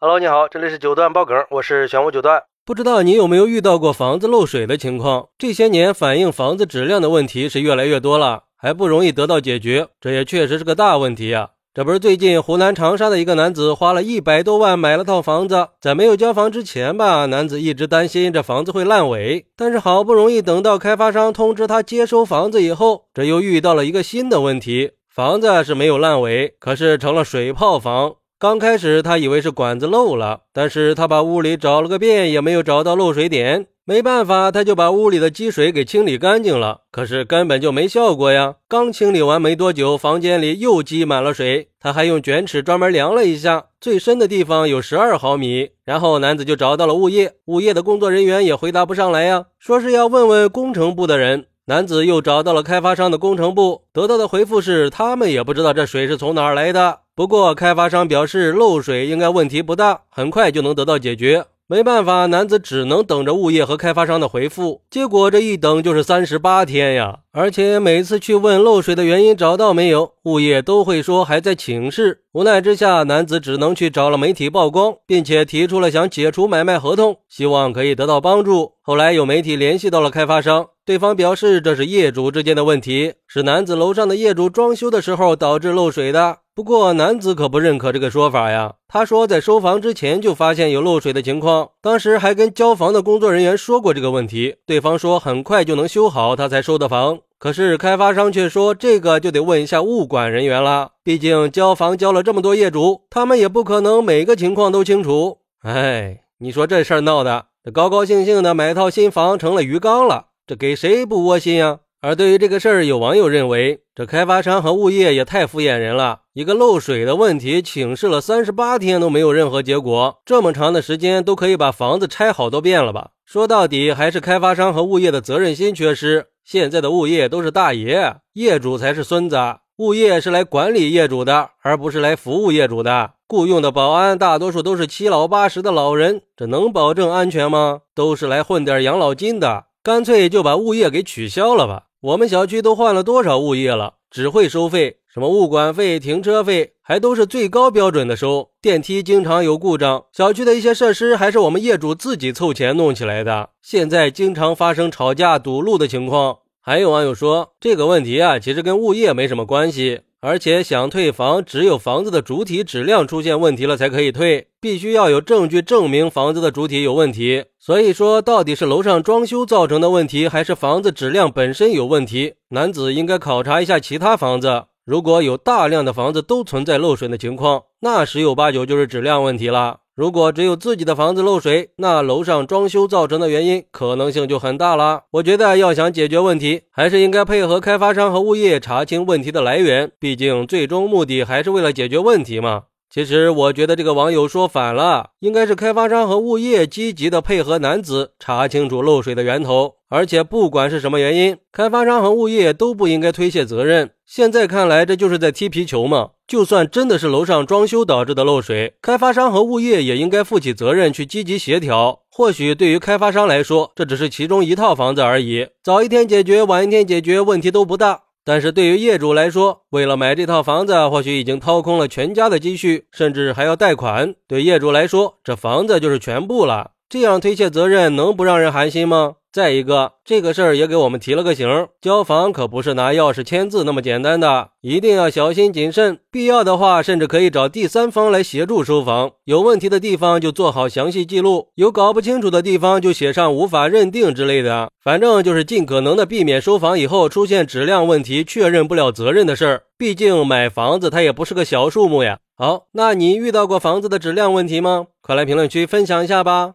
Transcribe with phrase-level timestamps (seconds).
[0.00, 2.44] Hello，你好，这里是九段爆梗，我是玄武九段。
[2.64, 5.30] 不知道你有没有遇到过房子漏水的情况？
[5.36, 11.48] 这些年反映房子质量的问题是越来越多了，还不容易得到解决，这也确实是个大问题呀。
[11.74, 28.14] 这不是最近湖南长沙的一个男子花了一百多万买了套房子，在没有交房之前吧，男子一直担心这房子会烂尾，但是好不容易等到开发商通知他接收房子以后，这又遇到了一个新的问题，房子是没有烂尾，可是成了水泡房。
[28.40, 33.66] 刚开始他以为是管子漏了，但是他把屋里找了个遍，也没有找到漏水点。
[33.84, 38.54] 没办法，他就把屋里的积水给清理干净了，可是根本就没效果呀。
[38.68, 41.70] 刚清理完没多久，房间里又积满了水。
[41.80, 45.70] 他还用卷尺专门量了一下，最深的地方有十二毫米。
[45.84, 51.46] 然后男子就找到了物业，物业的工作人员也回答不上来呀，说是要问问工程部的人。
[51.66, 57.00] 男子又找到了开发商的工程部，得到的回复是他们也不知道这水是从哪儿来的。
[57.18, 61.46] 不过，开发商表示漏水应该问题不大，很快就能得到解决。
[61.66, 64.82] 没办法，男子只能等着物业和开发商的回复。
[64.88, 67.18] 结果这一等就是三十八天呀！
[67.38, 72.22] 而且每次去问漏水的原因找到没有，物业都会说还在请示。
[72.32, 78.72] 无奈之下，男子只能去找了媒体曝光，并且提出了想解除买卖合同，希望可以得到帮助。
[78.82, 86.38] 后来有媒体联系到了开发商，对方表示这是业主之间的问题，是男子楼上的业主装修的时候导致漏水的。
[86.56, 88.74] 不过男子可不认可这个说法呀。
[88.88, 97.20] 他说在收房之前就发现有漏水的情况，当时还跟交房的工作人员说过这个问题，对方说很快就能修好，他才收的房。
[97.38, 105.38] 可是开发商却说这个就得问一下物管人员了，毕竟交房交了这么多业主，他们也不可能每个情况都清楚。
[105.62, 111.78] 哎，你说这事儿闹的，这高高兴兴的买套新房成了鱼缸了，这给谁不窝心呀？
[112.00, 116.20] 而对于这个事儿，有网友认为，这开发商和物业也太敷衍人了。
[116.32, 123.10] 一个漏水的问题，请示了三十八天都没有任何结果，这么长的时间都可以把房子拆好多遍了吧？
[123.24, 126.26] 说到底，还是开发商和物业的责任心缺失。
[126.50, 129.36] 现在的物业都是大爷，业主才是孙子。
[129.76, 133.10] 物业是来管理业主的，而不是来服务业主的。
[133.26, 137.82] 雇佣的保安大多数都是七老八十的老人，这能保证安全吗？
[137.94, 141.88] 都是来混点养老金的，干脆就把物业给取消了吧。
[142.00, 143.96] 我们小区都换了多少物业了？
[144.10, 148.50] 只会收费，什么物管费、停车费，还都是最高标准的收。
[148.60, 153.48] 电梯经常有故障，小区的一些设施还是我们业主自己凑钱弄起来的。
[153.62, 156.40] 现在经常发生吵架、堵路的情况。
[156.60, 160.02] 还有网友说，这个问题啊，其实跟物业没什么关系。
[160.20, 167.44] 而且想退房，只有房子的主体质量出现问题了才可以退，必须要有证据证明房子的主体有问题。
[167.60, 172.34] 所以说，到底是楼上装修造成的问题，还是房子质量本身有问题？
[172.48, 179.80] 男子应该考察一下其他房子，如果有大量的房子都存在漏水的情况，那十有八九就是质量问题了。
[179.94, 185.02] 如果只有自己的房子漏水，那楼上装修造成的原因可能性就很大了。
[185.10, 192.62] 我觉得要想解决问题，还是应该配合开发商和物业查清问题的来源，毕竟最终目的还是为了解决问题嘛。
[192.90, 203.90] 其实我觉得这个网友说反了，应该是开发商和物业积极的配合男子查清楚漏水的源头，而且不管是什么原因，开发商和物业都不应该推卸责任。
[204.06, 206.10] 现在看来，这就是在踢皮球嘛。
[206.26, 212.00] 就算真的是楼上装修导致的漏水，开发商和物业也应该负起责任去积极协调。
[212.10, 218.04] 或许对于开发商来说，这只是其中一套房子而已，早一天解决，晚一天解决，问题都不大。
[218.28, 224.14] 但是对于业主来说，为了买这套房子，或许已经掏空了全家的积蓄，甚至还要贷款。
[224.26, 226.72] 对业主来说，这房子就是全部了。
[226.90, 229.14] 这样推卸责任，能不让人寒心吗？
[229.30, 231.46] 再一个，这个事儿也给我们提了个醒：
[231.82, 235.98] 交房可不是拿钥匙签字那么简单的，一定要小心谨慎。
[236.10, 239.10] 必要的话，甚至可以找第三方来协助收房。
[239.24, 244.70] 有问题的地方就做好详细记录，有搞不清楚的地方就写上无法认定之类的。
[244.82, 249.62] 反正就是尽可能的避免收房以后出现质量问题、确认不了责任的事儿。
[249.76, 252.18] 毕竟买房子它也不是个小数目呀。
[252.34, 254.86] 好，那你遇到过房子的质量问题吗？
[255.02, 256.54] 快来评论区分享一下吧。